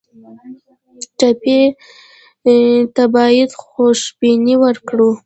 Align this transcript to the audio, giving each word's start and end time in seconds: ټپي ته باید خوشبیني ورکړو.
ټپي 1.17 1.61
ته 2.95 3.03
باید 3.15 3.49
خوشبیني 3.63 4.55
ورکړو. 4.63 5.09